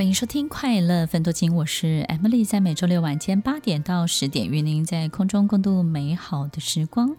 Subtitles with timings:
[0.00, 7.14] 欢迎收听《快乐分多金》，我是 Emily，在每周六晚间八点到十点，与您在空中共度美好的时光。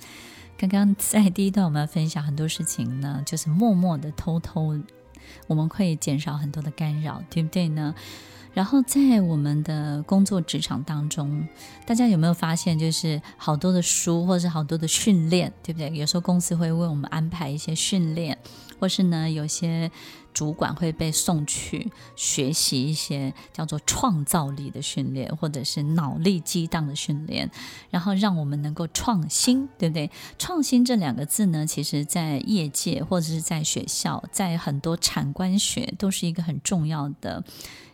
[0.58, 4.80] 刚刚在第一段，我们要分享很多事情呢，就是默默的、偷偷，
[5.46, 7.94] 我们会减少很多的干扰，对不对呢？
[8.56, 11.48] 然后在我们的工作职场当中，
[11.86, 15.96] 大家有没有发现，就是好多的书，或者是好多的训练，对不对？
[15.96, 18.40] 有时候公司会为我们安排一些训练，
[18.82, 19.90] 或是呢，有些。
[20.34, 27.52] 主管会被送去学习一些叫做创造力的训练，或者是脑力激荡的训练，
[27.90, 30.10] 然后让我们能够创新，对不对？
[30.40, 37.44] 创新这两个字呢，其实在业界或者是在学校，在很多产官学都是一个很重要的。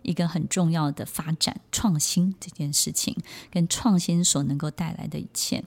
[0.03, 3.13] 一个很重要的发展创新这件事情，
[3.51, 5.61] 跟创新所能够带来的一切，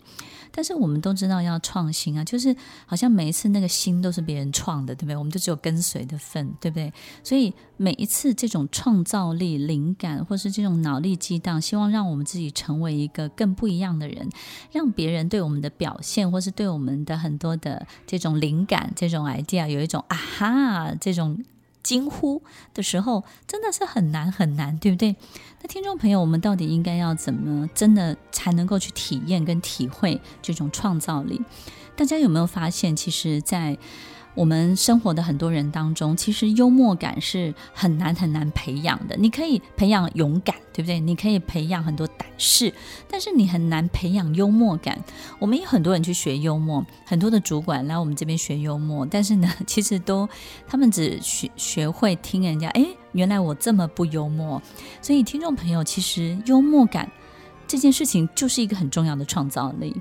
[0.51, 5.16] 但是我们都知道要创新啊，就是好像每一次那个新都是别人创的，对不对？
[5.16, 6.93] 我们就只有跟随的份，对不对？
[7.23, 14.29] 所以每一次这种创造力、灵感，或是这种脑力激荡，希望让我们自己成为一个更不一样的人，
[14.73, 21.43] 让别人对我们的表现，或是对我们的很多的这种灵感、这种 idea 有一种啊哈这种。
[21.83, 22.43] 惊呼
[22.75, 25.16] 的时候真的是很难很难，对不对？
[25.63, 31.41] 那听众朋友，我们到底应该要怎么真的才能够去体验跟体会这种创造力？
[31.97, 33.79] 大家有没有发现，其实，在
[34.34, 39.16] 我们生活的很多人当中，其实幽默感是很难很难培养的。
[39.16, 41.00] 你可以培养勇敢，对不对？
[41.00, 42.73] 你可以培养很多胆识，
[43.08, 44.98] 但是你很难培养幽默感。
[45.38, 50.28] 我们有很多人去学幽默，很多的主管来我们这边学幽默，但是呢，其实都
[50.66, 54.62] 他们只学学会听人家，哎，原来我这么不幽默。
[55.02, 57.10] 所以听众朋友，其实幽默感
[57.66, 60.01] 这件事情就是一个很重要的创造力。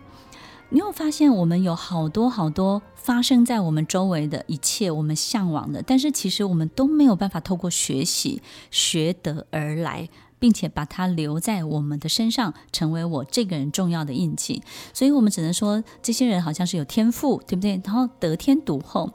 [0.72, 10.08] 你有发现，我们有好多好多发生在我们周围的一切，我们向往的，但是其实我们都没有办法透过学习学得而来，
[10.38, 14.62] 并且把它留在我们的身上，成为我这个人重要的印记。
[14.94, 17.82] 所以，我们只能说，这些人好像是有天赋，对不对？
[17.84, 19.12] 然后得天独厚，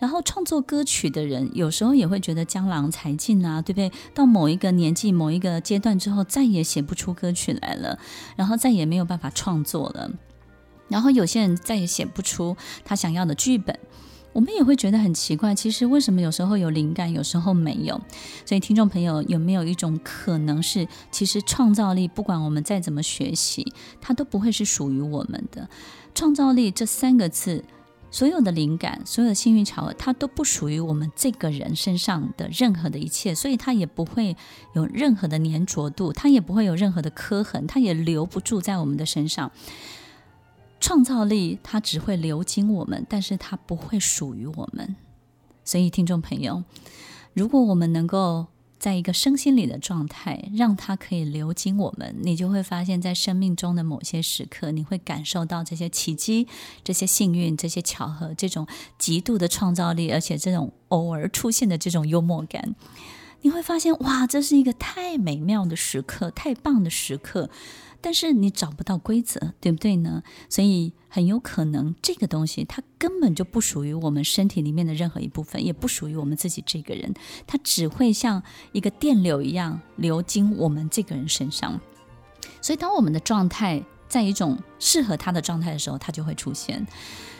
[0.00, 3.92] 然后创作歌曲的人，有时候也会觉得江郎才尽啊，对不对？
[4.12, 7.96] 到某一个年纪、某一个阶段之后，再也写不出歌曲来了，
[8.34, 10.10] 然后再也没有办法创作了。
[10.88, 13.78] 然后有些人再也写不出他想要的剧本，
[14.32, 15.54] 我们也会觉得很奇怪。
[15.54, 18.00] 其实为什么有时候有灵感，有时候没有？
[18.44, 25.68] 所以听众朋友有没有一种可能是，其实创造力不管我们再怎么学习，它都不会是属于我们的。
[26.14, 27.64] 创造力这三个字，
[28.10, 34.36] 所有的灵感，所有的幸运巧合，它都不属于我们这个人身上的任何的一切，所以它也不会
[34.74, 39.50] 有任何的粘着度，它也不会有任何的刻痕，它也留不住在我们的身上。
[40.80, 44.96] 创造力，它只会流经我们，但是它不会属于我们。
[45.64, 46.62] 所以，听众朋友，
[47.32, 48.46] 如果我们能够
[48.78, 56.46] 在一个身心里的状态，让它可以流经我们，你就会发现，在生命中的某些时刻，你会感受到这些奇迹、
[56.84, 58.66] 这些幸运、这些巧合，这种
[58.98, 62.76] 极度的创造力，而且这种偶尔出现的这种幽默感，
[63.40, 67.50] 你会发现，哇，这是一个太美妙的时刻，太棒的时刻。
[68.00, 70.22] 但是你找不到规则，对不对呢？
[70.48, 77.12] 所以很有可能这个东西它根本就不属于我们身体里面的任何一部分，也不属于我们自己这个人，
[77.46, 78.42] 它只会像
[78.72, 81.80] 一个电流一样流经我们这个人身上。
[82.60, 86.86] 所以当我们的状态在一种适合他的状态的时候，它就会出现。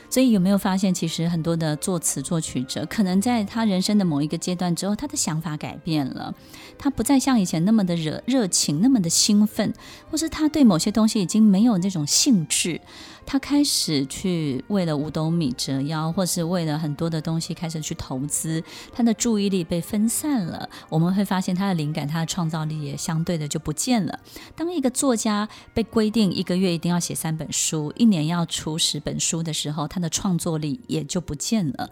[0.09, 6.34] 所以有没有发现，其实很多的作词作曲者，可能在他人生的某一个阶段之后，他的想法改变了，
[6.78, 9.75] 他不再像以前那么的热热情，那么的兴奋，
[10.11, 12.81] 或是他对某些东西已经没有那种兴致。
[13.26, 20.70] 他开始去为了五斗米折腰，或是为了很多的东西开始去投资，他的注意力被分散了。
[20.88, 24.20] 我们会发现他的灵感、他的创造力也相对的就不见了。
[24.54, 31.91] 当一个作家被规定一个月一定要写三本书，一年要出十本书的时候，他的创作力也就不见了。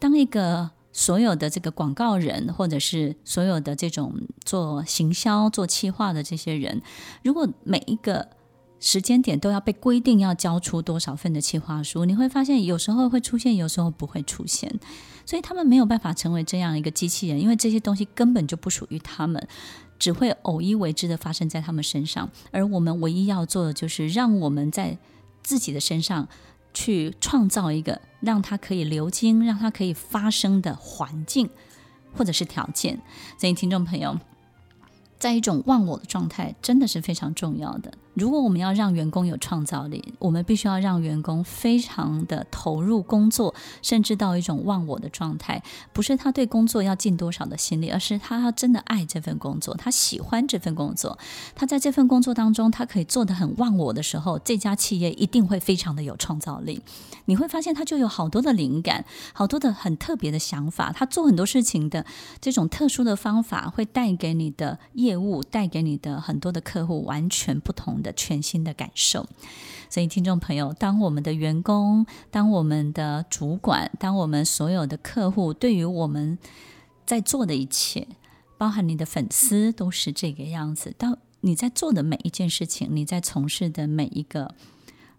[0.00, 4.12] 当一个所有的这个广告人，或者是所有的这种
[4.44, 6.82] 做行销、做企划的这些人，
[7.22, 8.28] 如果每一个
[8.80, 14.78] 时间点都要被规定要交出多少份的企划书，你会发现有时候会出现，有时候不会出现，
[15.24, 19.48] 所以他们没有办法成为这样一个机器人，因为这些东西根本就不属于他们，
[19.98, 22.30] 只会偶一为之的发生在他们身上。
[22.50, 24.98] 而我们唯一要做的就是让我们在
[25.42, 26.28] 自己的身上
[26.74, 31.48] 去创造一个让它可以流经、让它可以发生的环境
[32.14, 33.00] 或者是条件。
[33.38, 34.18] 所以，听众朋友。
[35.16, 37.94] 在一种忘我的状态，真的是非常重要的。
[38.14, 45.62] 如果我们要让员工有创造力，我们必须要让员工非常的投入工作，甚至到一种忘我的状态。
[45.92, 51.18] 不是他对工作要尽多少的心力，而是他真的爱这份工作，他喜欢这份工作。
[51.54, 56.82] 他在这份工作当中，他可以做得很忘我的时候，这家企业一定会非常的有创造力。
[57.26, 60.92] 你会发现，他就有好多的灵感，好多的很特别的想法。
[60.92, 62.04] 他做很多事情的
[62.40, 69.26] 这种特殊的方法，会带给你的业务，带给你的很多的客户完全不同的全新的感受，
[69.90, 76.38] 所以听众朋友，当我们的员工、当我们的主管、当我们所有的客户，对于我们
[77.04, 78.06] 在做的一切，
[78.56, 80.94] 包含你的粉丝，都是这个样子。
[80.96, 84.54] 当你在做的每一件事情，你在从事的每一个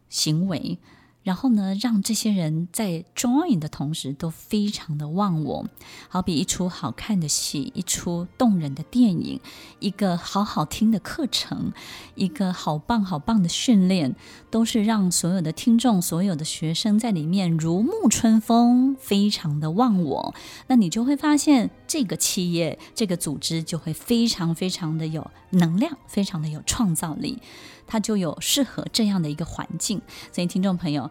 [0.07, 0.79] 行为。
[1.25, 5.65] 然后呢，让这些人在 join 的同时都非常的忘我，
[6.07, 9.41] 好比一出好看的戏，一出动人的电影，
[9.79, 11.73] 一个好好听的课程，
[12.13, 14.15] 一个好棒好棒的训练，
[14.51, 20.35] 都是让所有的听众、所有的学生在里面如沐春风，非常的忘我。
[20.67, 27.41] 那你就会发现，这个企业、这个组织就会非常非常的有能量，非常的有创造力。
[27.87, 30.01] 他就有适合这样的一个环境，
[30.31, 31.09] 所以听众朋友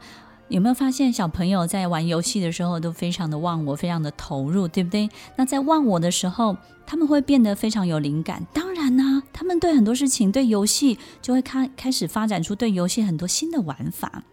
[0.48, 5.08] 有没有发现，小朋友在玩游戏的时候都非常的忘我，非常的投入，对不对？
[5.36, 6.56] 那在忘我的时候，
[6.86, 8.46] 他们会变得非常有灵感。
[8.52, 14.24] 当然呢，他们对很多事情，对游戏就会开开始发展出对游戏很多新的玩法。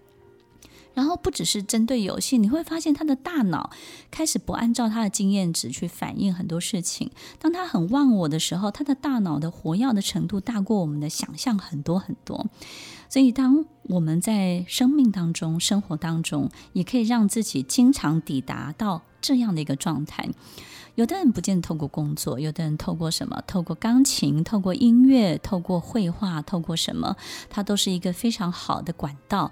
[0.93, 3.69] 然后不只是针对游戏，你会发现他的大脑
[4.09, 7.11] 开始不按照他的经验值去反映很多事情。
[7.39, 12.47] 当他很忘我的时候，他的大脑的活跃的程度大过我们的想象很多很多。
[13.11, 20.29] 所以，当我们在生命当中、生活当中，也可以让自己经常抵达到这样的一个状态。
[20.95, 23.43] 有的人不见得透过工作，有的人透过什么？
[23.45, 27.17] 透过钢琴，透过音乐，透过绘画，透过什么？
[27.49, 29.51] 它都是一个非常好的管道。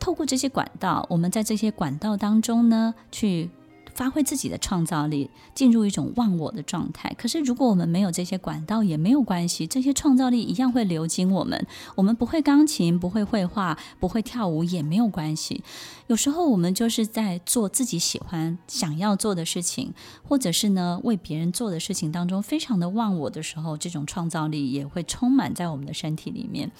[0.00, 3.50] 透过这些管道，我们在这些管道当中呢，去。
[3.96, 7.10] 发挥自己的创造力，进入一种忘我的状态。
[7.16, 11.66] 可是，如果我们没有这些管道，也没有关系，这些创造力一样会流经我们。
[11.94, 15.64] 我们不会钢琴，不会绘画，不会跳舞，也没有关系。
[16.08, 26.70] 有时候，我们就是在做自己喜欢、想要做的事情，或者是呢，为别人做的事情当中，非常的忘我的时候，这种创造力也会充满在我们的身体里面。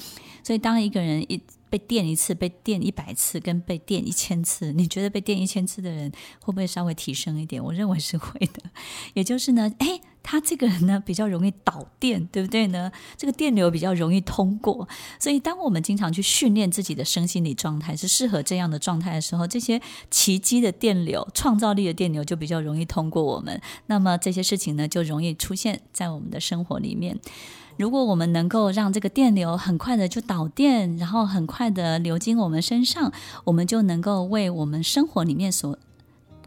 [0.43, 6.11] 所以，当一个人一被电一次，被电一百次，跟被电一千次，你觉得被电一千次的人
[6.41, 7.63] 会不会稍微提升一点？
[7.63, 8.63] 我认为是会的。
[9.15, 12.91] 也就是呢， 诶，他这个人呢比较容易导电，对不对呢？
[13.17, 14.89] 这个电流比较容易通过。
[15.19, 19.81] 所以，当我们经常去训练自己的身心理状态是适合这样的状态的时候，这些
[20.11, 23.61] 奇迹的电流、创造力的电流就比较容易通过我们。
[23.87, 27.19] 那么这些事情呢，就容易出现在我们的生活里面。
[27.77, 33.13] 如果我们能够让这个电流很快的就导电，然后很快的流经我们身上，
[33.45, 35.79] 我们就能够为我们生活里面所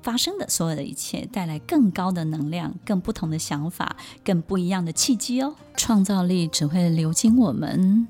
[0.01, 5.53] 发生的所有的一切带来更高的能量、更不同的想法、更不一样的契机哦。
[5.77, 8.07] 创造力只会流经我们。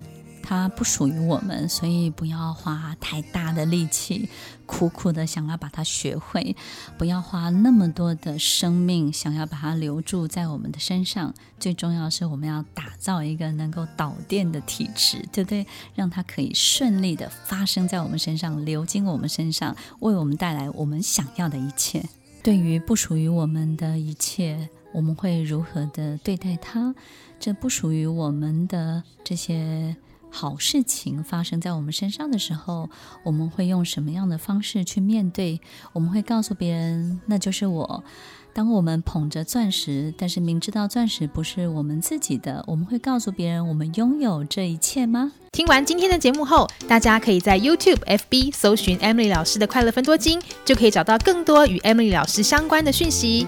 [0.49, 4.27] 它不属于我们，所以不要花太大的力气，
[4.65, 6.55] 苦苦的想要把它学会，
[6.97, 11.35] 不要花那么多的生命想要把它留住在我们的身上。
[11.59, 15.67] 最重要是，我们要打造一个能够导电的体质，对不对？
[15.93, 22.03] 让它可以顺利的发生在我们身上，流经我们身上，为我们带来我们想要的一切。
[22.41, 26.95] 对于不属于我们的一切，我们会如何的对待它？
[27.39, 29.95] 这不属于我们的这些。
[30.31, 32.89] 好事情发生在我们身上的时候，
[33.23, 35.59] 我们会用什么样的方式去面对？
[35.93, 38.03] 我们会告诉别人，那就是我。
[38.51, 45.31] 当我们捧着钻石，但是明知道钻石不是我们自己的，我们会告诉别人，我们拥有这一切吗？
[45.51, 53.47] 听完今天的节目后，大家可以在 YouTube、FB 搜寻 Emily 老师的快乐分多金，就可以找到更多与 Emily 老师相关的讯息。